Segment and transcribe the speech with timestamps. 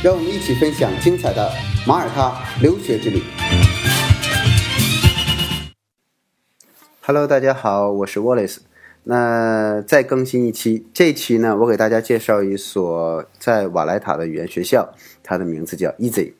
[0.00, 1.50] 让我们一起分享精彩的
[1.84, 3.20] 马耳他留学之旅。
[7.04, 8.58] Hello，大家好，我是 Wallace。
[9.02, 14.88] 那再更新一期，这期呢，我给大家介绍一所在瓦莱塔的语言学校，
[15.24, 16.34] 它的名字叫 Easy。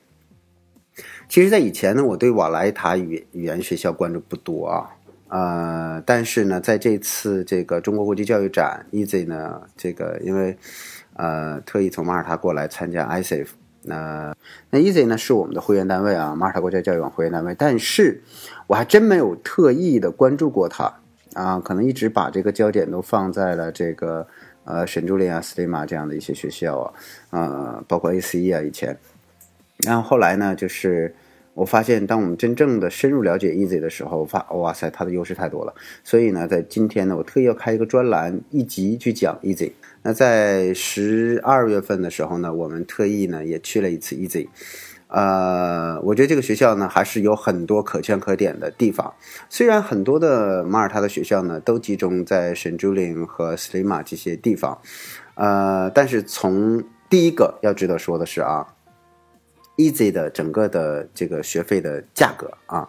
[1.29, 4.95] 其实，在以前呢，我对瓦莱塔语语言学校关注不多啊。
[5.31, 10.57] 呃，但是呢，在这次这个中国国际教育展，Easy 呢，这个因为
[11.19, 13.49] 呃特意从马耳他过来参加 ISAF，
[13.83, 14.35] 那
[14.71, 18.23] 那 Easy 呢是我们的会员单位啊，马耳他国家教育网会员单位，但是
[18.67, 20.91] 我还真没有特意的关注过它
[21.35, 24.27] 啊，可能一直把这个焦点都放在了这个
[24.65, 26.93] 呃沈朱林啊、斯蒂玛这样的一些学校啊，
[27.31, 28.97] 呃，包括 ACE 啊以前，
[29.85, 31.15] 然后后来呢就是。
[31.55, 35.75] 我发现，当我们真正的深入了解 Easy 的时候，发哇塞，它的优势太多了。
[36.05, 39.73] 所以呢，在今天呢，我特意要开一个专栏，一集去讲 Easy。
[40.03, 44.49] 那在十二月份的时候呢，我们特意呢也去了一次 Easy。
[45.09, 49.15] 呃，我觉得这个学校呢还是有很多可圈可点的地方。
[49.49, 54.79] 虽然很多的马耳他的学校呢都集中在圣朱林和斯里马这些地方，
[55.35, 58.67] 呃，但是从第一个要值得说的是啊。
[59.81, 62.89] Easy 的整个的这个学费的价格啊，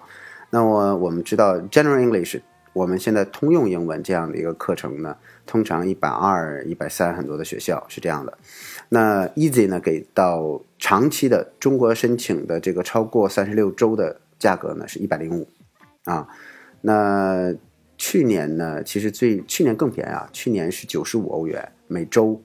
[0.49, 2.41] 那么我们知道 General English，
[2.73, 8.37] 我们现在通用英文这样的一个课程呢，通常一百二、一百三，很多的学校是这样的。
[8.89, 15.47] 那 Easy 呢，给到长期的中国申请的这个超过三十六周的价格呢，是一百零五
[16.05, 16.27] 啊。
[16.81, 17.53] 那
[17.97, 22.41] 去年呢，其实最去年更便宜啊，去年是九十五欧元每周。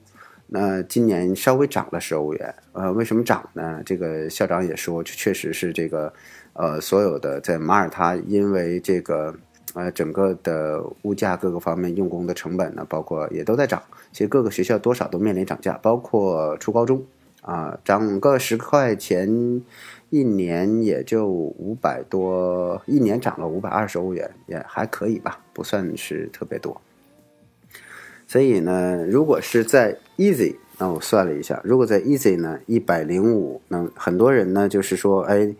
[0.47, 3.81] 那今年稍微涨了十欧元，呃，为什么涨呢？
[3.83, 6.13] 这个校长也说，确实是这个，
[6.53, 9.35] 呃，所有的在马耳他，因为这个，
[9.75, 13.83] 呃，整个的物价各个方面用工的成本呢，包括也都在涨。
[14.13, 17.03] 其实各个学校多少都面临涨价，包括初高中，
[17.41, 19.61] 啊，涨个十块钱，
[20.09, 26.81] 一年也就五百多，一年涨了五百二十欧元，也还可以吧，不算是特别多。
[28.25, 35.53] 所以呢，如果是在 Easy，那我算了一下，如果在 Easy 呢，一百零五，那很多人呢就是说，哎，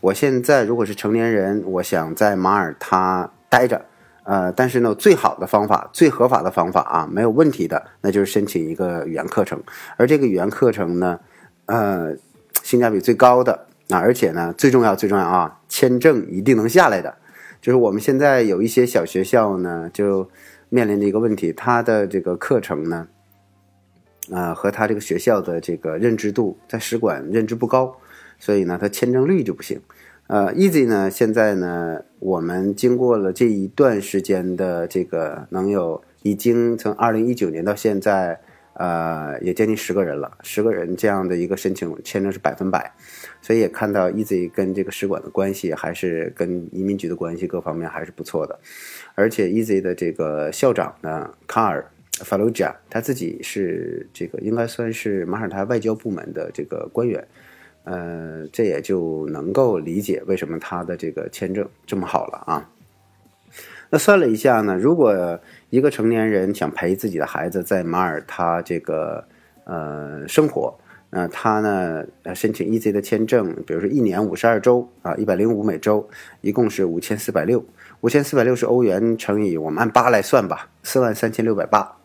[0.00, 3.84] 我现在如果是成年人，我想在马耳他待着，
[4.24, 9.62] 呃，但是呢，最好的方法，最合法的方法啊，没有问题的，那就是申请一个语言课程，
[9.98, 11.20] 而这个语言课程呢，
[11.66, 12.16] 呃，
[12.62, 17.14] 性价比最高的啊，而且呢，最重要最重要啊，签证一定能下来的，
[17.60, 20.30] 就是我们现在有一些小学校呢，就。
[20.74, 23.06] 面临的一个问题，他的这个课程呢，
[24.30, 27.94] 呃，和他这个学校的这个认知度在使馆认知不高，
[28.38, 29.78] 所以呢，他签证率就不行。
[30.32, 38.40] 呃，Easy 呢，现在呢，我们经过了这一段时间的这个，能有已经从二零一九年到现在，
[38.72, 42.94] 呃，也接近十个人了，十个人这样的一个申请签证是百分百，
[43.42, 48.58] 所以也看到 Easy 跟这个使馆的关系，还是跟移民局的关系各方面还是不错的。
[49.14, 51.84] 而且，Easy 的这个校长呢，卡尔·
[52.24, 57.22] 法鲁贾，他自己是这个应该算是马耳他外交部门的这个官员，
[57.84, 62.68] 呃，这也就能够理解为什么他的这个签证这么好了啊。
[63.90, 65.38] 那算了一下呢，如果
[65.70, 69.22] 一个成年人想陪自己的孩子在马耳他这个
[69.64, 70.74] 呃生活，
[71.10, 72.02] 那他呢
[72.34, 76.08] 申请 EZ 的签证，比如说一年五十二周啊，一百零五每周，
[76.40, 77.62] 一共是五千四百六。
[78.00, 81.98] 五千四百六十欧元乘以我们按八来算吧，四万三千六百八。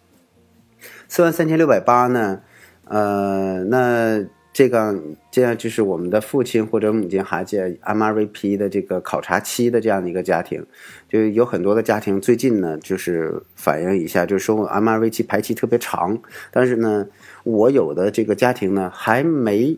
[1.07, 2.41] 四万三千六百八呢？
[2.83, 4.23] 呃，那
[4.57, 10.65] 这个这样就是我们的父亲或者母亲还在 MRVP 的这个考察期的这样的一个家庭，
[11.07, 16.19] 就有很多的家庭最近呢就是反映一下，就是说 M R V P 排期特别长。
[16.49, 17.05] 但是呢，
[17.43, 19.77] 我有的这个家庭呢还没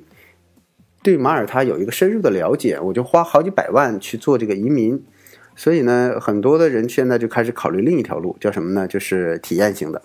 [1.03, 5.03] 对马耳他有一个深入的了解，我就花好几百万去做这个移民。
[5.57, 8.87] 所以呢，很多的人现在就开始考虑另一条路，叫什么呢？
[8.87, 10.01] 就是体验型的。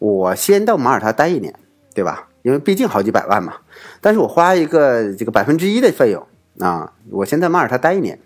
[0.00, 1.54] 我先到马耳他待一年，
[1.94, 2.29] 对吧？
[2.42, 3.54] 因为毕竟好几百万嘛。
[4.00, 6.26] 但是我花一个这个百分之一的费用
[6.58, 8.18] 啊，我先在马耳他待一年，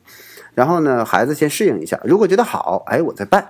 [0.55, 2.01] 然后呢，孩子先适应一下。
[2.05, 3.43] 如果觉得好，哎，我再办；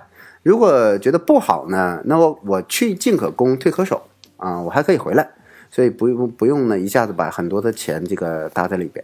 [0.43, 4.03] 如果觉得不好呢，那我我去进可攻，退可守
[4.37, 5.29] 啊，我还可以回来。
[5.71, 9.03] 所以不用不用呢，一下子把很多的钱这个搭在里边。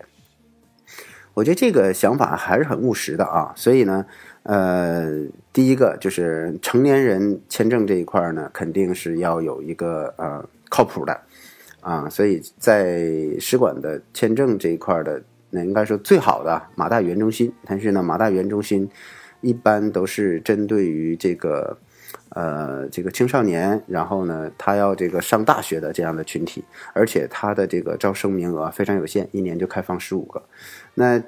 [1.33, 3.51] 我觉得这个想法还是很务实的啊。
[3.55, 4.05] 所以呢，
[4.43, 11.19] 呃，第一个就是成年人签证这一块呢，肯定是要有一个呃靠谱的
[11.81, 12.07] 啊。
[12.09, 17.53] 所以在使馆的签证这一块的，那应该说最好的马大语言中心。
[17.65, 18.89] 但是呢，马大语言中心
[19.41, 21.77] 一般都是针对于这个。
[22.33, 26.63] 呃，这个青少年，然后呢，他要这个上大学的这样的群体，
[26.93, 30.41] 而且他的这个招生名额非常有限，一年就开放十五个。
[30.93, 31.21] 那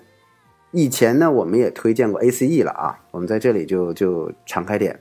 [0.71, 4.97] 以前呢，我们也推荐过 ACE 了啊，我们在这里就就敞开点，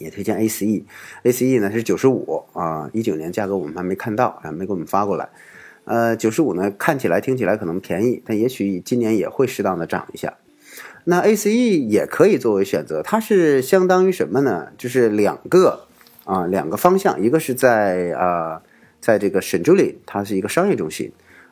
[0.00, 0.82] 也推荐 ACE。
[1.22, 5.28] ACE 呢是九十五啊，一九年价格我们还没看到啊，没给我们发过来。
[5.84, 10.34] 呃，九十五呢看起来听起来可能便宜，但也许今年也会适当的涨一下。
[11.04, 14.68] 那 ACE 也可以作为选择，它是相当于什么呢？
[14.76, 15.86] 就是两个
[16.24, 18.62] 啊，两个方向，一个是在啊，
[19.00, 21.10] 在这个沈朱里，它是一个商业中心，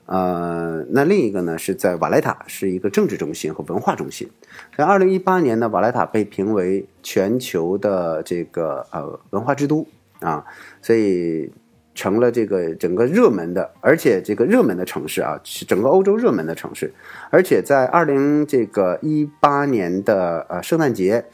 [0.08, 4.28] 呃，那另一个呢是在瓦莱塔，是一个政治中心和文化中心。
[4.76, 9.86] 在二零一八年呢，瓦莱塔被评为全球的这个呃文化之都
[10.20, 10.44] 啊，
[10.82, 11.52] 所以。
[11.94, 16.94] 成了这个整个热门的，而且这个热门的城市啊，是整个欧洲热门的城市，
[17.28, 21.24] 而且在二零这个一八年的呃圣诞节，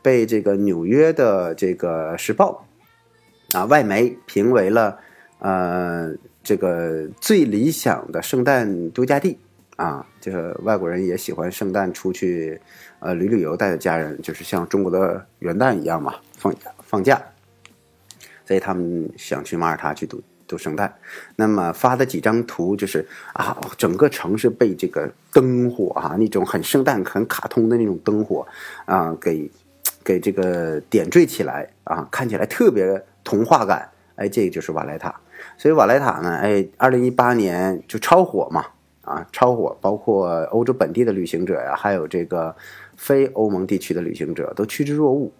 [0.00, 2.64] 被这个纽约的这个时报
[3.52, 4.98] 啊外媒评为了
[5.40, 9.36] 呃这个最理想的圣诞度假地
[9.76, 12.60] 啊，这个外国人也喜欢圣诞出去
[13.00, 16.54] 呃旅旅游，带着家人，就是像中国的元旦一样嘛，放
[16.84, 17.20] 放假。
[18.46, 20.94] 所以他们想去马耳他去度度圣诞，
[21.34, 28.46] 那么发的几张图就是啊，整个城市被这个灯火啊，那种很圣诞、很卡通的那种灯火
[28.84, 29.50] 啊，给
[30.04, 33.88] 给这个点缀起来啊，看起来特别童话感。
[34.16, 35.18] 哎，这个就是瓦莱塔。
[35.56, 38.66] 所以瓦莱塔呢，哎，二零一八年就超火嘛，
[39.02, 42.54] 啊，超火，包括欧洲本地的旅行者呀，还有这个
[42.96, 45.32] 非欧盟地区的旅行者都趋之若鹜。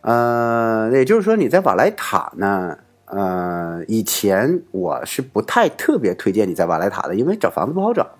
[0.00, 8.10] 呃，也就是说，你在瓦莱塔呢，呃，以前我是不太特别推荐你在瓦莱塔的，因为找房子不好找。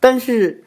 [0.00, 0.64] 但是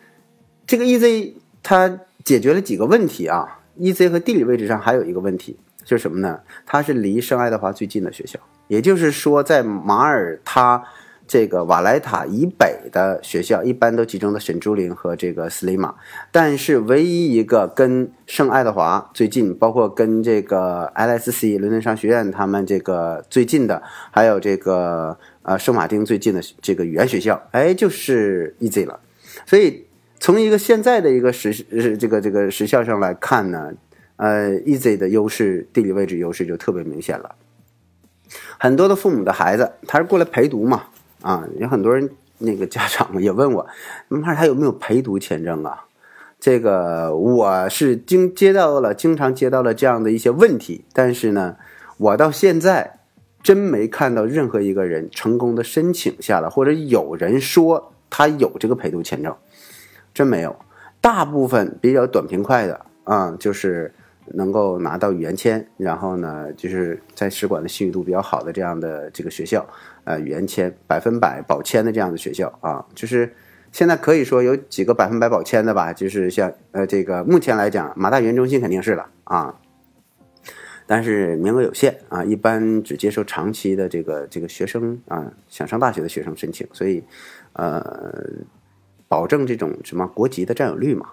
[0.66, 6.40] 这个 EZ 它解决了几个问题啊，EZ 和地理位置上还有一个问题，就是什么呢？
[6.68, 8.38] 它是离圣爱德华最近的学校，
[8.68, 10.84] 也就是说，在马耳他。
[11.30, 15.94] 这个瓦莱塔以北的学校一般都集中在沈朱林和这个斯里马，
[16.32, 28.98] 但是唯一一个跟圣爱德华最近，包括跟这个 LSC 伦敦商学院他们这个最近的，还有这个呃圣马丁最近的这个语言学校，哎，就是 EZ 了。
[29.46, 29.86] 所以
[30.22, 31.54] 从一个现在的一个时
[32.00, 33.74] 这个这个时效上来看呢，
[34.18, 37.36] 呃，EZ 的优势地理位置优势就特别明显了。
[38.60, 40.84] 很多的父母的孩子，他是过来陪读嘛。
[41.22, 42.10] 啊，有很多人
[42.40, 43.68] 那个家长也问我，
[44.10, 45.86] 马尔他有没有陪读签证啊？
[46.40, 51.58] 这个我是经接到了，经常接到了这样的一些问题，但是呢，
[51.98, 53.00] 我到现在
[53.42, 59.36] 真没看到任何一个人成功的申请下来，或者有人说他有这个陪读签证，
[60.14, 60.56] 真没有。
[61.02, 63.94] 大部分比较短平快的啊，就是
[64.34, 69.66] 能够拿到语言签，然后呢，就是在使馆的信誉度比较好的这样的这个学校。
[70.04, 73.30] 呃，语言签百分百保签的这样的学校啊，就是
[73.74, 79.54] 现在可以说有几个百分百保签的吧，就是像呃这个目前来讲，马大语言中心肯定是了啊，
[80.86, 87.04] 但是名额有限啊，一般只接受长期的这个这个学生啊，想上大学的学生申请，所以
[87.52, 88.24] 呃，
[89.10, 91.08] 保证这种什么国籍的占有率嘛。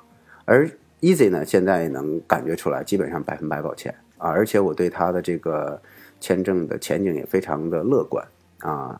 [0.45, 0.71] 而
[1.05, 5.79] Easy 呢，现在能感觉出来，基本上百分百保签啊，而且我对他的这个
[6.19, 8.27] 签证的前景也非常的乐观。
[8.61, 8.99] 啊，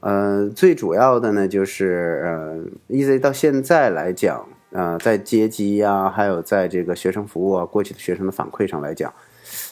[0.00, 9.12] 呃，最主要的呢，就是呃，EZ 到现在来讲，呃，在接机呀，还有在这个学生服务啊，过去的学生的反馈上来讲，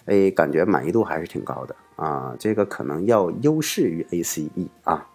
[0.05, 2.37] 哎，感觉满意度还是挺高的啊。
[2.39, 4.51] 这个可能要优势于 ACE
[4.85, 5.09] 啊，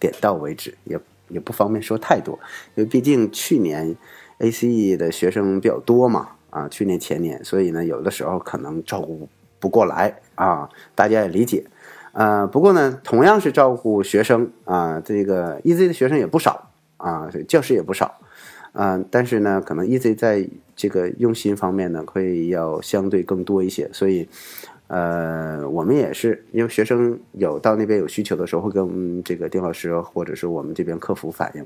[0.00, 0.98] 点到为止，也
[1.28, 2.36] 也不方便说太多，
[2.74, 3.94] 因为毕竟去年
[4.40, 9.28] ACE 的学生比较多嘛，啊，去年前年，所以呢，有的时候可能照顾
[9.58, 11.64] 不过来啊，大家也理解。
[12.12, 18.18] 呃，不过呢，同样是照顾学生啊，这个 EZ 的学生也不少啊，教师也不少，
[18.72, 24.28] 嗯，但是呢，可能 EZ 在这个用心方面呢，会要相对更多一些，所以，
[24.88, 31.64] 呃，我们也是因为学生有到那边有需求的时候，会跟这个丁老师或者是我们这边客服反映，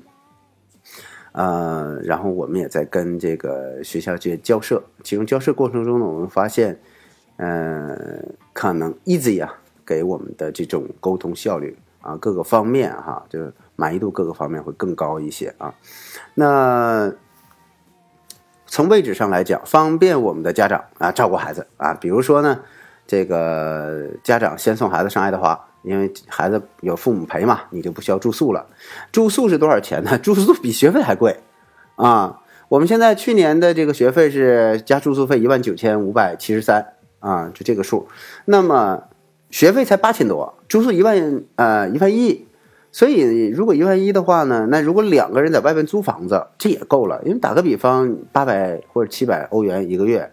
[1.34, 6.80] 呃，然后我们也在跟这个学校去交涉，其中交涉过程中呢，我们发现，
[7.36, 7.96] 呃，
[8.52, 9.60] 可能 Easy 啊。
[9.86, 15.74] 给我们的这种沟通效率啊，各个方面哈，就是满意度各个方面会更高一些啊。
[16.32, 17.12] 那
[18.64, 22.62] 从位置上来讲，方便我们的家长啊照顾孩子啊，比如说呢，
[23.06, 28.66] 这个家长先送孩子上爱德华，因为孩子有父母陪嘛，你就不需要住宿了。
[29.12, 30.16] 住宿是多少钱呢？
[30.18, 31.36] 住宿比学费还贵
[31.96, 32.40] 啊！
[32.68, 38.08] 我们现在去年的这个学费是加住宿费一万九千五百七十三啊，就这个数。
[38.46, 39.04] 那么
[39.50, 42.46] 学费才八千多，住宿一万呃一万一。
[42.90, 47.20] 所以，如果一万一的话呢，那如果两个人在外边租房子，这也够了。
[47.24, 50.30] 因为打个比方，八百或者七百欧元一个月，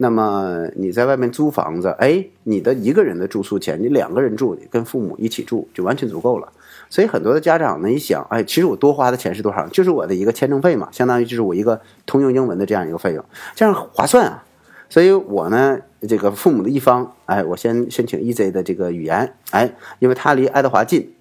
[0.00, 6.50] 那么你在外面租房子，哎，你的一个人的住宿钱，你两个人住，跟父母一起住就完全足够了。
[6.88, 9.66] 所以很多的家长呢，一想，哎，其实我多花的钱是多少？
[9.68, 13.24] 就是我的一个签证费嘛，相当于就是我一个通用英文的这样一个费用，
[13.54, 14.44] 这样划算啊。
[14.88, 15.78] 所以我呢，
[16.08, 21.12] 这个父母的一方，哎，我先申请 EZ 的这个语言，哎，因为他离爱德华近。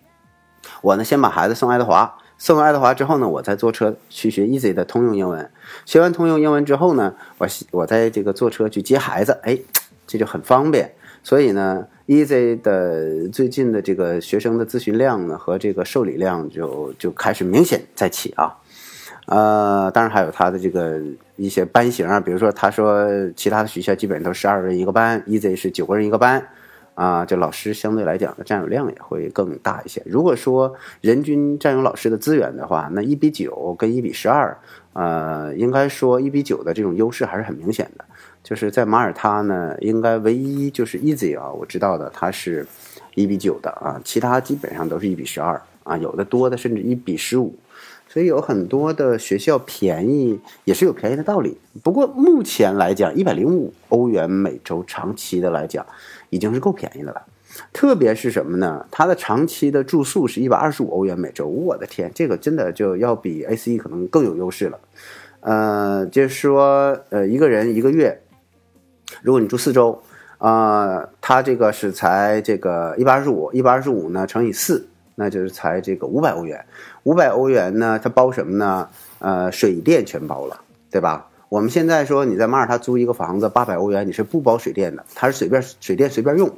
[0.82, 5.50] 我呢，先把孩子送爱德华，送到爱德华之后呢，我再坐车去学 Easy 的通用英文。
[5.86, 9.58] 学完通用英文之后呢，我我在这个坐车去接孩子，哎，
[10.06, 10.94] 这就很方便。
[11.24, 18.56] 所以呢，Easy 的最近的这个学生的咨询量呢和这个受理量就就开始明显在起啊。
[19.26, 21.02] 呃，当然还有他的这个
[21.36, 26.48] 一些班型啊，比如说他说其他的学校基本上都十二人一个班，Easy 是九个人一个班。
[26.98, 30.02] 啊，就老师相对来讲的占有量也会更大一些。
[30.04, 34.58] 如果说人均占有老师的资源的话，那一比九跟一比十二，
[34.94, 38.04] 呃，应该说一比九的这种优势还是很明显的。
[38.44, 42.66] 就是在马耳他呢，应该唯一就是 Easy 啊，我知道的它是
[43.14, 47.56] 一比九的啊，其他基本上都是一比十二啊，有的多的甚至一比十五。
[48.10, 51.56] 所以有很多的学校便宜也是有便宜的道理。
[51.84, 55.86] 不过目前来讲，一百零五欧元每周长期的来讲。
[56.30, 57.22] 已经是够便宜的了，
[57.72, 58.86] 特别是什么呢？
[58.92, 64.80] 它的长期的住宿是一百二十五欧元每周，我的天，这个真的就要比 A C 可能更有优势了。
[65.42, 68.22] 呃，就是说，呃，一个人一个月，
[69.22, 70.02] 如果你住四周，
[70.38, 76.66] 啊，它这个是才这个一百二十五，一百二十五呢乘以四，那就是才这个五百欧元。
[77.04, 78.90] 五百欧元呢，它包什么呢？
[79.20, 80.60] 呃，水电全包了，
[80.92, 81.26] 对吧？
[81.50, 86.52] 我们现在说你在马耳他租一个房子八百欧元，你是不包水电的，它是随便水电随便用，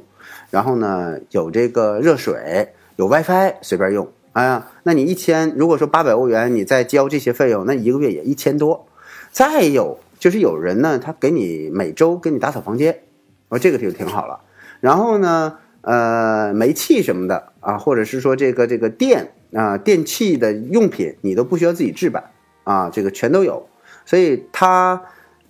[0.50, 8.86] 然后呢有这个热水有 WiFi 随便用，哎呀，那你一千如果说八百欧元你再交这些费用，那一个月也一千多。
[9.30, 13.02] 再有就是有人呢，他给你每周给你打扫房间，
[13.48, 14.40] 我这个就挺好了。
[14.80, 22.24] 然后呢，呃，煤气什么的啊，或者是说这个这个电啊电器的用品，你都不需要自己置办
[22.64, 23.68] 啊，这个全都有。
[24.10, 25.00] 所以它，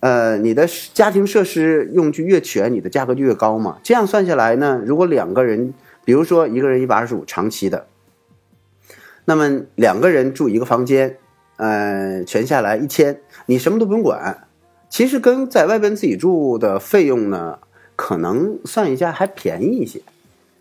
[0.01, 3.79] 呃，你的家庭设施用具越全，你的价格就越高嘛。
[3.81, 5.73] 这样算下来呢，如果两个人，
[6.05, 7.87] 比如说一个人一百二十五长期的，
[9.25, 11.17] 那么两个人住一个房间，
[11.57, 14.47] 呃，全下来一千，你什么都不用管。
[14.91, 17.57] 其实跟在外边自己住的费用呢，
[17.95, 19.99] 可能算一下还便宜一些。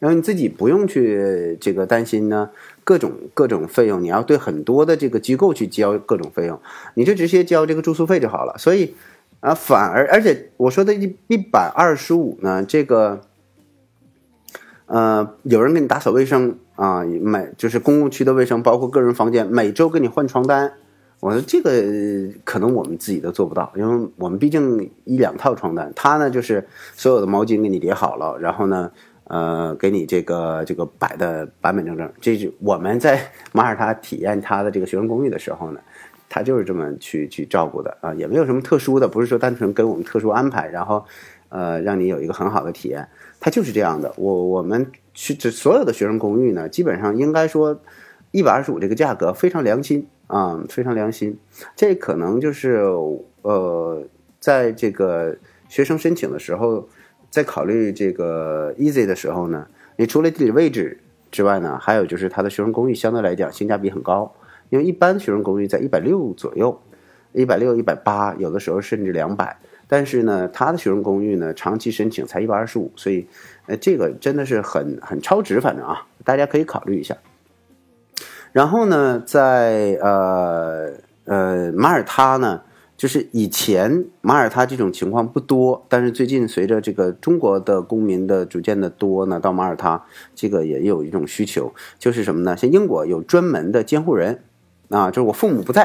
[0.01, 2.49] 然后你自己不用去这个担心呢，
[2.85, 6.59] 各种各种费用，你要对很多的这个机构去交各种费用，
[6.95, 8.57] 你就直接交这个住宿费就好了。
[8.57, 8.95] 所以
[9.41, 13.21] 啊，反而而且我说的一一百二十五呢，这个
[14.87, 20.73] 呃，有人给你打扫卫生啊，每就是公共区的卫生，包括个人房间，每周给你换床单。
[21.21, 21.71] 我说这个
[22.45, 26.67] 可能我们自己都做不到，因为我们毕竟一两套床单，他呢就是
[26.97, 28.91] 所有的毛巾给你叠好了，然后呢。
[29.31, 35.81] 呃，给你这个这个摆的板板正正，这是我们在马耳他体验他的这个学生公寓的时候呢，
[36.29, 41.05] 他就是这么去去照顾的啊，也没有什么特殊的，不是说单纯跟我们特殊安排，然后
[41.49, 43.07] 呃让你有一个很好的体验，
[43.39, 44.13] 他就是这样的。
[44.17, 44.85] 我我们
[45.15, 47.81] 去这所有的学生公寓呢，基本上应该说
[48.33, 51.39] 一百二十五这个价格非常良心啊，非常良心。
[51.77, 52.83] 这可能就是
[53.43, 54.03] 呃，
[54.41, 55.37] 在这个
[55.69, 56.89] 学生申请的时候。
[57.31, 60.99] 在考虑这个 easy 的时候呢，你除了地理位置
[61.31, 64.35] 之外呢，还有就是它的学生公寓相对来讲性价比很高，
[64.69, 66.83] 因为一般学生公寓在一百六左右，
[67.33, 69.57] 一百六、一百八，有的时候甚至两百。
[69.87, 73.27] 但是呢，它的学生公寓呢，长期申请才一百二十五，所以，
[73.67, 77.17] 呃，这个真的是很很超值，反正啊，大家可以考虑一下。
[78.51, 80.91] 然后呢，在呃
[81.27, 82.63] 呃马耳他呢。
[83.01, 90.05] 就是以前马耳他这种情况不多，但是最近随着这个中国的公民的逐渐的多呢，到马耳他
[90.35, 92.55] 这个也有一种需求，就是什么呢？
[92.55, 94.43] 像英国有专门的监护人，
[94.91, 95.85] 啊，就是我父母不在，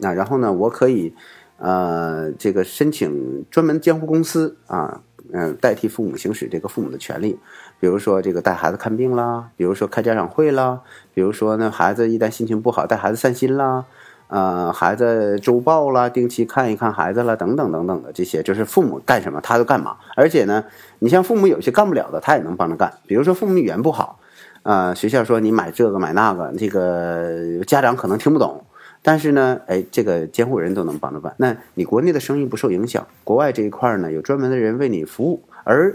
[0.00, 1.14] 啊然后呢，我可以，
[1.58, 7.38] 呃，这个申请专门监护公司啊，嗯，代替父母行使这个父母的权利，
[7.78, 10.80] 比如说这个带孩子看病啦，比如说开家长会啦，
[11.14, 13.84] 比如说呢，孩子一旦心情不好，带孩子散心啦，
[14.28, 19.96] 呃，孩子周报啦，定期看一看孩子啦，等等等等的这些，就是父母干什么他都干嘛。
[20.16, 20.64] 而且呢，
[20.98, 22.92] 你像父母有些干不了的，他也能帮着干。
[23.06, 24.20] 比如说父母语言不好，
[24.62, 28.64] 呃，学校说你买这个买那个，这个家长可能听不懂。
[29.00, 31.32] 但是呢，哎，这个监护人都能帮着办。
[31.38, 35.42] 那你国内的生意不受影响，国外这一块呢，有专门的人为你服务。
[35.64, 35.94] 而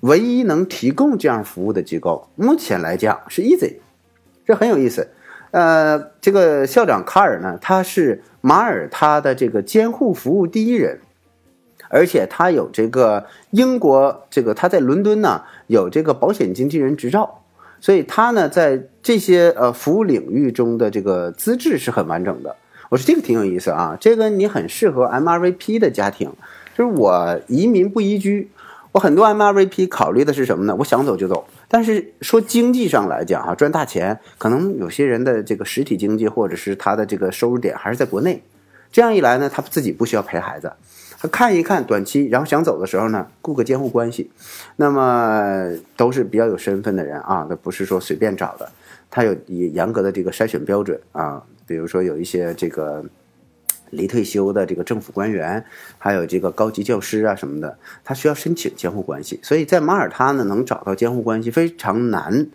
[0.00, 3.74] 唯一能提供这样服务的机构，目前来讲是 Easy，
[4.46, 5.08] 这很有意思。
[5.56, 11.00] 呃，这个校长卡尔呢，他是马耳他的这个监护服务第一人，
[11.88, 17.40] 而且他有这个英国这个他在伦敦呢有这个保险经纪人执照。
[17.80, 22.54] 所以他呢，在这些呃服务领域中的这个资质是很完整的。
[22.90, 26.30] 我说这个挺有意思啊，这个你很适合 MRVP 的家庭。
[26.76, 28.50] 就是我移民不移居，
[28.92, 30.76] 我很多 MRVP 考虑的是什么呢？
[30.78, 31.46] 我想走就走。
[31.68, 38.42] 但是说经济上来讲哈，赚大钱，可能有些人的这个实体经济或者是他的这个收入点还是在国内。
[38.92, 40.72] 这样一来呢，他自己不需要陪孩子。
[41.18, 44.30] 他看一看短期，然后想走的时候呢，雇个监护关系，
[44.76, 48.70] 那么都是比较有身份的人啊，那不是说随便找的，
[49.10, 53.02] 他有严格的这个筛选标准啊，比如说有一些这个
[53.90, 55.64] 离退休的这个政府官员，
[55.98, 62.46] 还有这个高级教师啊什么的，他需要申请监护关系，所以在马耳他呢，能找到监护关系非常难，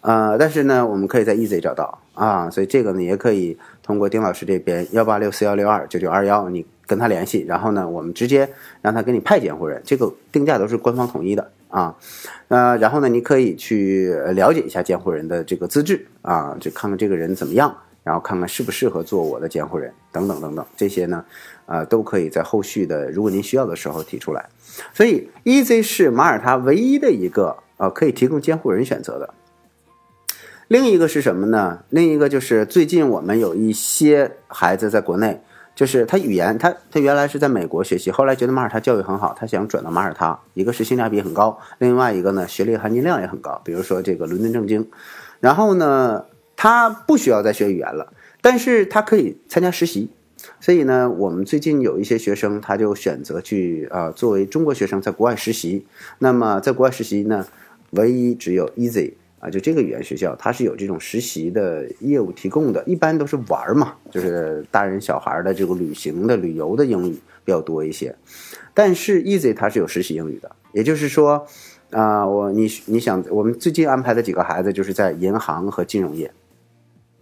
[0.00, 6.66] 呃，但是呢，我们可以在 Easy 找到啊，所以这个呢，也可以通过丁老师这边幺八六四幺六二九九二幺你。
[6.88, 8.48] 跟他联系，然后呢，我们直接
[8.80, 11.94] 让他给你派监护人，这个定价都是官方统一的啊。
[12.48, 17.76] 呃，然后呢，你可以去了解一下监护人的这个资质啊，就看看这个人怎么样，
[18.08, 21.22] 然后看看适不适合做我的监护人，等等等等，这些呢，
[21.66, 24.48] 呃，都可以在后续的，如果您需要的时候提出来。
[24.94, 29.34] 所以，EJ 是马耳他唯一的一个呃可以提供监护人选择的。
[30.68, 31.80] 另一个是什么呢？
[31.90, 35.42] 另一个就是最近我们有一些孩子在国内。
[35.74, 40.36] 就是他语言，他他原来是在美国学习，后来觉得马耳他教育很好，他想转到马耳他。
[40.54, 43.60] 一个是性价比很高，另外一个呢，学历含金量也很高。
[43.64, 44.90] 比如说这个伦敦政经，
[45.38, 46.24] 然后呢，
[46.60, 50.10] 他不需要再学语言了，但是他可以参加实习。
[50.58, 55.86] 所以呢，我们最近有一些学生，他就选择去啊，作为中国学生在国外实习。
[56.18, 57.46] 那么在国外实习呢，
[57.90, 59.12] 唯一只有 Easy。
[59.38, 67.12] 啊，就这个语言学校，它是有这种实习的业务提供的，一般都是玩嘛，就是大人小孩的这个旅行的旅游的英语
[67.44, 68.12] 比较多一些。
[68.74, 71.46] 但是 Easy 它是有实习英语的，也就是说，
[71.92, 76.28] 啊，我你你想，我们最近安排的几个孩子就是在银行和金融业。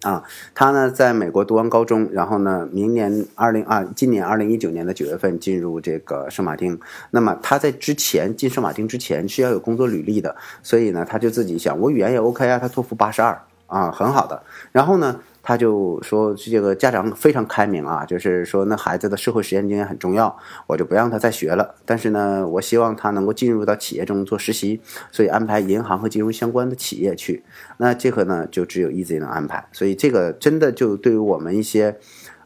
[0.02, 0.22] 啊，
[0.54, 6.78] 他呢在美国读完高中，然后呢，明年二零二今年二零一九年的九月份进入这个圣马丁。
[7.10, 14.42] 那么他在之前进圣马丁之前是要有工作履历的，所以呢，他就自己想，我语言也 OK 啊，他托福八十二啊，很好的。
[14.72, 15.20] 然后呢。
[15.48, 21.76] 他就说这个家长非常开明啊，就是说那孩子的社会实践经验很重要，我就不让他再学了。
[21.84, 24.80] 但是呢，我希望他能够进入到企业中做实习，
[25.12, 27.44] 所以安排银行和金融相关的企业去。
[27.76, 29.68] 那这个呢，就只有 Easy 能安排。
[29.70, 31.96] 所以这个真的就对于我们一些，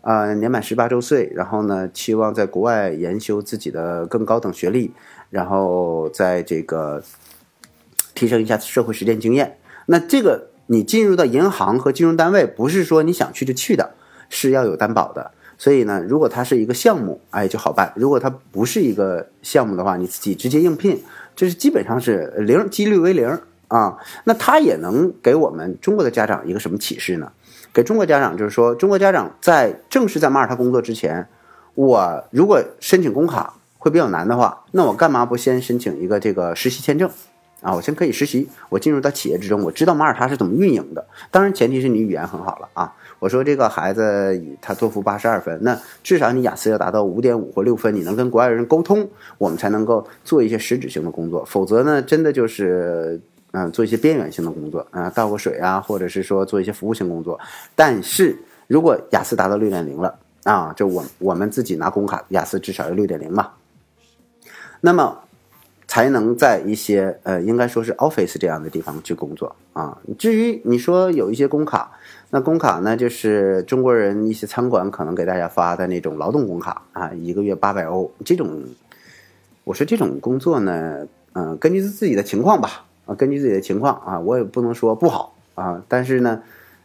[0.02, 4.92] 呃，年满十八周岁，然后呢，期望在国外研修自己的更高等学历，
[5.30, 7.02] 然后在这个
[8.14, 9.56] 提升一下社会实践经验。
[9.86, 10.49] 那这个。
[10.72, 13.90] 你进入到银行和金融单位，不是说你想去就去的，
[14.28, 15.32] 是要有担保的。
[15.58, 21.02] 所以呢，如果它是一个项目，哎，就好办；如果它不是一个项目的话，你自己直接应聘，
[21.34, 23.98] 这是基本上是零几率为零啊。
[24.22, 27.32] 那它也能给我们中国的家长一个什么启示呢？
[27.74, 31.26] 给中国家长就是说，中国家长在正式在马耳他工作之前，
[31.74, 37.10] 我如果申请工卡会比较难的话，那我干嘛不先申请一个这个实习签证？
[37.60, 41.06] 啊，我先可以实习，我进入到企业之中，我知道马耳他是怎么运营的。
[41.30, 42.90] 当然，前提是你语言很好了啊。
[43.18, 51.44] 我说这个孩子他托福八十二分，那至少你雅思要达到五点五或六分，你能跟国外人沟通，我们才能够做一些实质性的工作。
[51.44, 53.20] 否则呢，真的就是
[53.50, 57.38] 嗯，做一些边缘性的工作啊，倒个水啊，或者是说做一些服务性工作。
[57.76, 58.34] 但是
[58.68, 63.50] 如果雅思达到六点零了啊，就我我们自己拿工卡，雅思至少要六点零嘛。
[64.80, 65.18] 那么。
[65.90, 69.98] 才能在一些呃，应该说是 office 这样的地方去工作啊。
[70.16, 71.90] 至于你说有一些工卡，
[72.30, 78.62] 那工卡呢，就是中国人一些餐馆可能给大家发的那种劳动工卡啊，一个月八百欧这种。
[79.64, 86.40] 我说这种工作呢，嗯，根据自己的情况吧，啊，根据自己的情况啊，我也不能说不好啊，但是呢，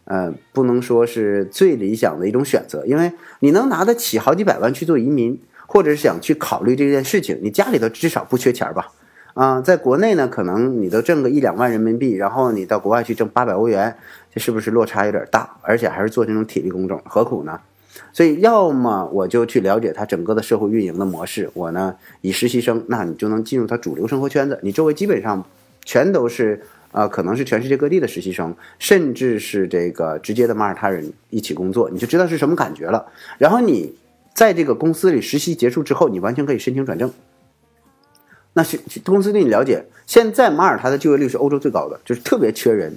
[0.05, 5.39] 呃，不能说是最理想的一种选择，因为你能拿得起好几百万去做移民。
[5.65, 8.91] 或者想去考虑这件事情，你家里头至少不缺钱吧？
[9.33, 13.93] 啊，在国内呢，可能你都挣个一两万人民币，然后你到国外去挣八百欧元，
[14.33, 15.57] 这是不是落差有点大？
[15.61, 17.59] 而且还是做这种体力工种，何苦呢？
[18.11, 25.45] 所以，要么我就去了解它整个的社会运营的模式，我呢以实习生，那你就能进入他主流生活圈子，你周围基本上
[25.83, 33.05] 全都是啊，可能是全世界各地的实习生，甚至是这个直接的马耳他人一起工作，你就知道是什么感觉了。
[33.37, 33.93] 然后你
[34.35, 37.11] 在这个公司里实习结束之后，你完全可以申请转正。
[38.53, 42.93] 那是公司对你了解，现在马耳他的就业率是欧洲最高的，就是特别缺人，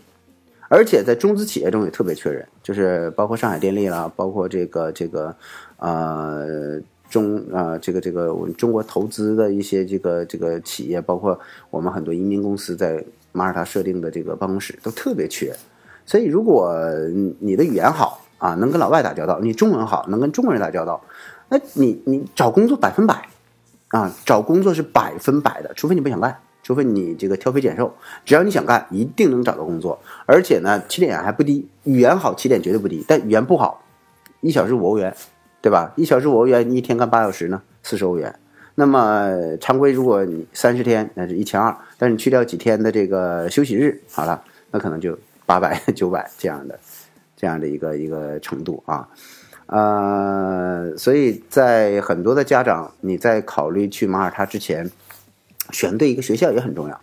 [0.68, 5.35] 而且在中资企业中也特别缺人，就是包括上海电力啦，包括这个这个，
[5.79, 11.38] 呃中啊这个这个我们中国投资的一些这个这个企业，包括
[11.70, 15.53] 我们很多移民公司在马耳他设定的这个办公室都特别缺，
[16.05, 16.72] 所以如果
[17.40, 21.03] 你的语言好啊，能跟老外打交道，你中文好，能跟中国人打交道，
[21.48, 23.28] 那你你找工作百分百。
[23.90, 27.90] 啊，找工作是百分百的，除非你不想干，除非你这个挑肥拣瘦，
[28.22, 29.98] 只要你想干，一定能找到工作。
[30.26, 33.02] 而且呢，起点还不低，语言好，起点绝对不低。
[33.08, 33.82] 但语言不好，
[34.42, 35.16] 一小时五欧元，
[35.62, 35.90] 对吧？
[35.96, 38.38] 一小时五欧元，你一天干八小时呢，四十欧元。
[38.74, 41.74] 那么常规，如果你三十天，那是一千二。
[41.96, 46.78] 但是你去掉几天的这个休息日，好了，那可能就八百、 九百这样的，
[47.34, 49.08] 这样的一个一个程度啊。
[49.68, 54.90] 呃，所以在很多的家长，你在考虑去马耳他之前，
[55.70, 56.98] 选对一个学校也很重要。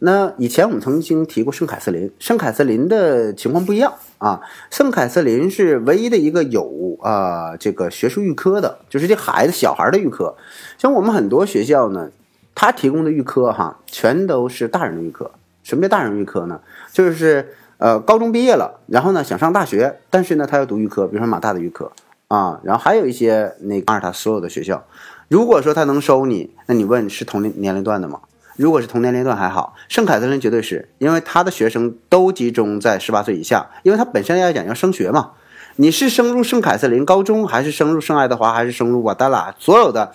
[0.00, 4.40] 那以前我们曾经提过圣凯瑟琳，圣凯瑟琳的情况不一样啊。
[4.70, 10.36] 圣凯瑟琳是唯一的一个有啊这个学术预科的，就是这孩子小孩的预科。
[10.76, 12.10] 像我们很多学校呢，
[12.54, 15.30] 他提供的预科哈，全都是大人的预科。
[15.62, 16.60] 什么叫大人预科呢？
[16.92, 21.90] 就是呃高中毕业了，然后呢想上大学，但是呢他要读预科，比如说马大的预科。
[22.28, 24.84] 啊，然后还有一些那阿尔塔所有的学校，
[25.28, 28.20] 如果说他能收你，那你问是同年龄段的吗？
[28.56, 35.30] 如果是同年龄段还好，圣凯瑟琳绝对是因为他的学生都集中在十八岁以下，因为他本身来讲要升学嘛。
[35.76, 40.12] 你是升入圣凯瑟琳高中，还是升入圣爱德华，还是升入瓦达拉，所有的，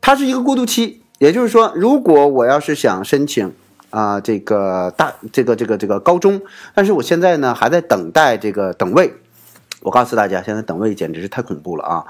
[0.00, 1.02] 它是一个过渡期。
[1.18, 3.52] 也就是说，如果我要是想申请
[3.90, 6.40] 啊这个大这个这个这个高中，
[6.74, 9.14] 但是我现在呢还在等待这个等位。
[9.82, 12.04] 我告诉大家，现在等位简直是太恐怖了啊！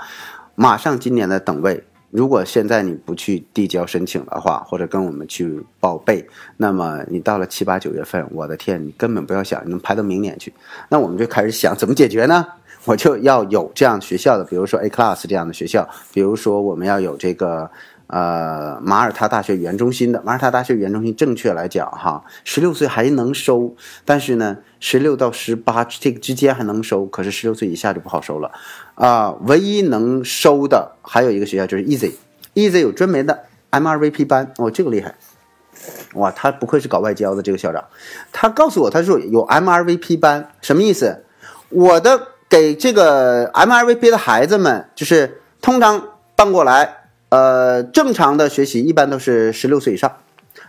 [0.55, 10.53] 马上今年的等位，如果现在你不去递交申请的话，或者跟我们去报备，那么你到了七八九月份，我的天，你根本不要想，你能排到明年去。
[10.89, 12.47] 那我们就开始想怎么解决呢？
[12.85, 17.71] 我就要有这样学校的，比如说 A Class 这样的学校，比如说我们要有这个。
[18.09, 28.51] 呃，马耳他大学语言中心的马耳他大学语言中心，正确来讲哈，十六岁还能收，但是呢，十六到十八这个之间还能收，可是十六岁以下就不好收了
[28.97, 29.31] 啊。
[29.47, 35.15] 唯一能收的还有一个学校就是 Easy，Easy 有专门的 MRVP 班哦，这个厉害，
[36.15, 37.83] 哇，他不愧是搞外交的这个校长，
[38.31, 41.25] 他告诉我他说有 MRVP 班什么意思？
[41.71, 46.99] 我的给这个 MRVP 的孩子们就是通常搬过来。
[47.33, 50.19] 呃，正常的学习一般都是十六岁以上，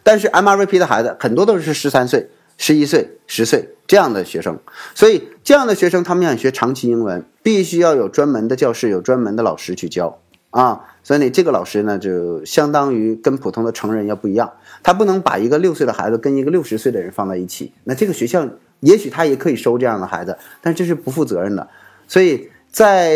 [0.01, 4.57] 但是 MRVP 的孩子很多都是十三岁、十一岁、十岁这样的学生，
[4.95, 10.17] 所以这样的学生他们想学长期英文，必须要有专门的教室、有专门的老师去教
[10.51, 10.79] 啊。
[11.03, 17.73] 所以呢这个老师呢，就相当于跟普通的成人要不一样，他不能把一个六岁的孩子跟一个六十岁的人放在一起。
[17.83, 18.47] 那这个学校
[18.79, 21.67] 也许他也可以收这样的孩子，但这是不负责任的，
[22.07, 22.49] 所以。
[22.73, 23.15] 在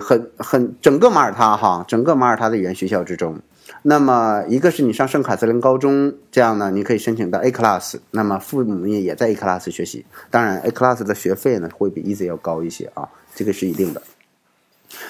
[0.00, 3.38] 很很整个马耳他哈，整个马耳他的语言学校之中，
[3.82, 14.00] 那么一个是你上圣卡瑟琳高中，这样呢，你可以申请到 A class，那么父母也也在 A class 学习，当然 A class 的学费呢会比 Easy 要高一些啊，这个是一定的。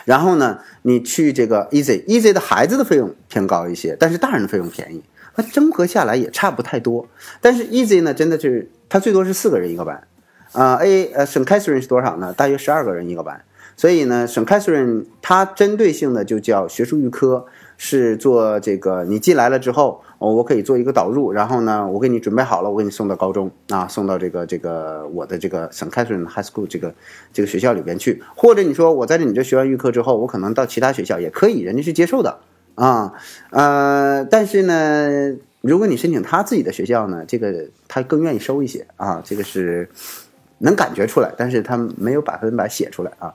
[0.04, 5.00] 然后呢，你去这个 Easy，Easy 的孩子的费用偏高一些，但是大人的费用便宜，
[5.36, 7.06] 那综合下来也差不太多。
[7.40, 10.02] 但是 Easy 呢，真的是它最多是四个人一个班，
[10.50, 12.32] 啊 A 呃圣凯瑟琳是多少呢？
[12.32, 13.44] 大约十二个人一个班。
[13.80, 17.46] 所以呢，省凯瑟琳它针对性的就叫学术预科，
[17.78, 19.04] 是做这个。
[19.04, 26.94] 你进来了之后，哦，我可以做一个导入，然后呢，我给你准备好了，我给你送到高中啊，送到这个这个我的这个省凯瑟琳 High School 这个
[27.32, 28.22] 这个学校里边去。
[28.36, 32.36] 或者你说我在这你这学完预科之后，我可能到其他学校也可以，人家是接受的
[32.74, 33.14] 啊。
[33.48, 39.88] 呃，但是呢，如果你申请他自己的学校呢，这个他更愿意收一些啊，这个是
[40.58, 43.32] 能感觉出来，但是他没有百分百写出来啊。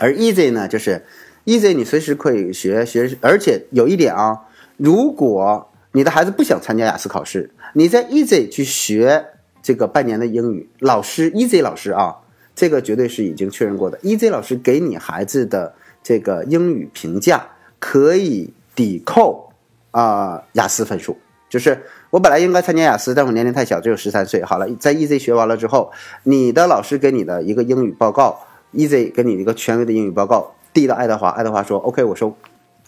[0.00, 1.04] 而 easy 呢，就是
[1.44, 4.40] easy，你随时可以学学，而且有一点啊，
[4.76, 9.24] 如果你的孩子不想参加雅思考试，你在 easy 去学
[9.62, 12.16] 这个半年的英语，老师 easy 老师啊，
[12.54, 19.52] 这个绝对是已经确认过的，easy 老师给你孩子的这个英语评价可以抵扣
[19.90, 21.16] 啊雅思分数
[21.48, 24.44] 就是我本来应该参加雅思，但我年龄太小，只有十三岁。
[24.44, 25.90] 好了，在 EZ 学完了之后，
[26.24, 28.38] 你的老师给你的一个英语报告
[28.74, 32.36] ，EZ 给你一个权威的英语报告递到爱德华，爱德华说 OK，我收。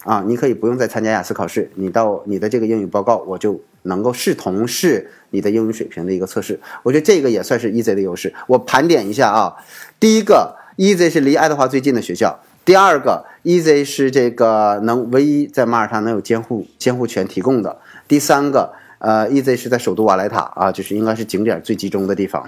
[0.03, 6.59] 啊，你可以不用再参加雅思考试，你到你的这个英语报告，我就能够视同是你的英语水平的一个测试。
[6.81, 8.33] 我觉得这个也算是 EZ 的优势。
[8.47, 9.55] 我盘点一下啊，
[9.99, 12.31] 第一个，EZ 是离爱德华最近的学校；
[12.65, 17.69] 第二个，EZ 是这个能唯一在马耳他能有监护监护权提供的；
[18.07, 22.41] 第三个，呃，EZ 是在首都瓦莱塔啊，就是应该是景点最集中的地方；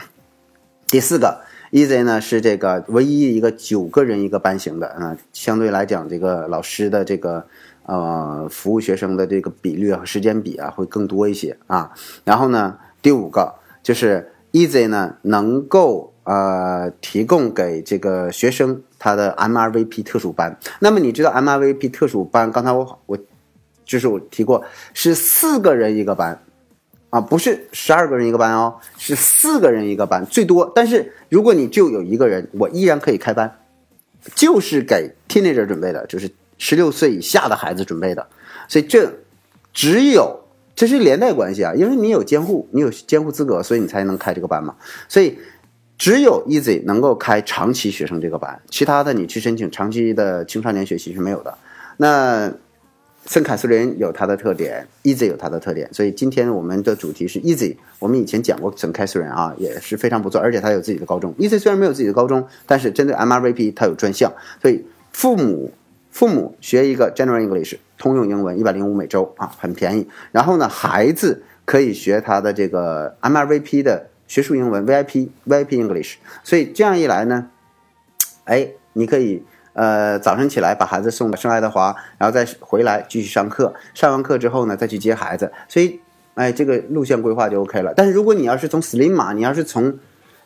[0.87, 1.39] 第四个。
[1.73, 7.43] Easy 呢是这个唯一一个九个人一个班型的啊，相对来讲，这个老师的这个
[7.87, 11.91] 呃服务学生的这个比率和时间比啊会更多一些啊。
[12.23, 20.55] 然后呢，第五个就是 Easy 呢能够呃提供给这个学生他的 MRVP 特殊班。
[20.79, 22.51] 那么你知道 MRVP 特殊班？
[22.51, 23.17] 刚才我我
[23.83, 26.39] 就是我提过，是四个人一个班。
[27.13, 30.71] 啊，不是十二个人一个班哦，是四个人一个班最多。
[30.73, 33.59] 但是如果你就有一个人，我依然可以开班，
[34.33, 38.27] 就是给 teenager 准备的，就是十六岁以下的孩子准备的。
[38.67, 39.13] 所以这
[39.71, 40.39] 只有
[40.75, 44.75] 这是连带关系啊，因为你有监护，你有监护资格，所以你才能开这个班嘛。
[45.07, 45.37] 所以
[45.99, 51.55] 只有 Easy 能够开长期学生这个班，其他的你去申请长期的青少年学习是没有的。
[51.97, 52.51] 那。
[53.25, 57.77] 圣凯瑟琳有它的特点，Easy 有它的特点，所以今天我们的主题是 Easy。
[57.99, 61.33] 我们以前讲过圣凯瑟琳啊，也是非常不错，而且它有自己的高中。
[61.35, 64.31] Easy 虽然没有自己的高中，但是针对 MRVP 它有专项，
[64.61, 64.83] 所以
[65.13, 65.71] 父母
[66.11, 70.07] 父母学一个 General English 通用英文，一百零五每周啊，很便宜。
[70.33, 76.15] 然后呢，孩子可以学他的这个 MRVP 的学术英文 VIP VIP English。
[76.43, 77.47] 所以这样一来呢，
[78.43, 79.43] 哎，你可以。
[79.73, 83.73] 呃，早晨起来把孩子送到圣爱德华，然后再回来继续上课。
[83.95, 85.51] 上完课之后呢，再去接孩子。
[85.67, 85.99] 所以，
[86.35, 87.91] 哎，这个路线规划就 OK 了。
[87.95, 89.97] 但是如果你要是从斯林马，你要是从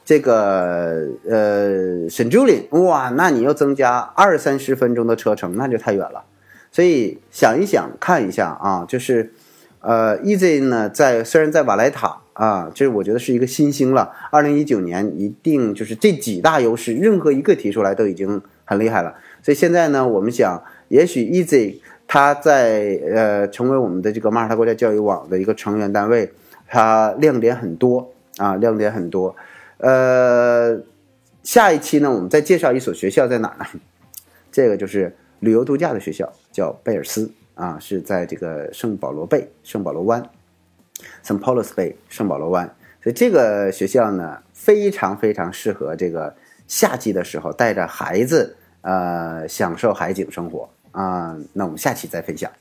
[0.06, 6.24] 这个呃圣朱林，哇，那你要增加二三十分钟的车程，那就太远了。
[6.72, 9.34] 所以想一想，看一下啊，就是
[9.82, 14.14] 呃，Easy 呢，在虽然在瓦莱塔啊，这我觉得是一个新星了。
[14.32, 18.42] 二零一九年一定就是这几大优势，任何一个提出来都已经。
[18.70, 26.30] 很厉害了，所以现在呢，我们想，也许 Easy 它在呃成为我们的这个马耳他国家教育网的一个成员单位，
[26.68, 29.34] 它亮点很多啊，亮点很多。
[29.78, 30.78] 呃，
[31.44, 33.66] 下一期呢，我们再介绍一所学校在哪呢？
[34.52, 40.22] 这个就是旅游度假的学校，叫贝尔斯啊，是在这个圣保罗贝、圣保罗湾
[41.24, 41.40] ，St.
[41.40, 42.70] Paul's Bay 圣保罗湾。
[43.02, 46.36] 所以这个学校呢，非常非常适合这个。
[46.70, 51.38] 夏季的时候，带着孩子，呃，享受海景生活啊。
[51.54, 52.52] 那我们下期再分享。